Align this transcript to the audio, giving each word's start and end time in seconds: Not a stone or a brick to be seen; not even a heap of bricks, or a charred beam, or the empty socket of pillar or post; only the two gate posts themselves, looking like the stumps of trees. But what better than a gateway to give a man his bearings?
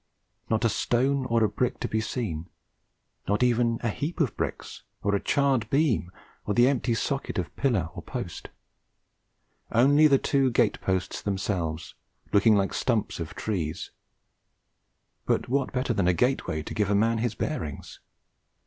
Not 0.49 0.65
a 0.65 0.69
stone 0.69 1.25
or 1.25 1.43
a 1.43 1.47
brick 1.47 1.79
to 1.81 1.87
be 1.87 2.01
seen; 2.01 2.49
not 3.27 3.43
even 3.43 3.77
a 3.83 3.89
heap 3.89 4.19
of 4.19 4.35
bricks, 4.35 4.81
or 5.03 5.13
a 5.13 5.19
charred 5.21 5.69
beam, 5.69 6.11
or 6.43 6.55
the 6.55 6.67
empty 6.67 6.95
socket 6.95 7.37
of 7.37 7.55
pillar 7.55 7.89
or 7.93 8.01
post; 8.01 8.49
only 9.71 10.07
the 10.07 10.17
two 10.17 10.49
gate 10.49 10.81
posts 10.81 11.21
themselves, 11.21 11.93
looking 12.33 12.55
like 12.55 12.69
the 12.69 12.77
stumps 12.77 13.19
of 13.19 13.35
trees. 13.35 13.91
But 15.27 15.47
what 15.49 15.71
better 15.71 15.93
than 15.93 16.07
a 16.07 16.15
gateway 16.15 16.63
to 16.63 16.73
give 16.73 16.89
a 16.89 16.95
man 16.95 17.19
his 17.19 17.35
bearings? 17.35 17.99